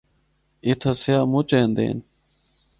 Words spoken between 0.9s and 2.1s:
سیاح مُچ ایندے ہن۔